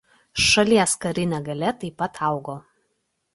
[0.43, 2.57] Šalies karinė galia taip pat augo.